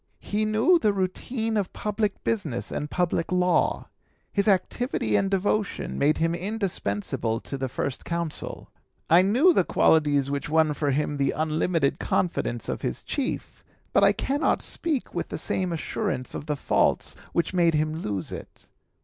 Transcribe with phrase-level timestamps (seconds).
[0.19, 3.87] He knew the routine of public business and public law.
[4.33, 8.71] His activity and devotion made him indispensable to the First Consul.
[9.11, 14.03] I knew the qualities which won for him the unlimited confidence of his chief, but
[14.03, 18.67] I cannot speak with the same assurance of the faults which made him lose it.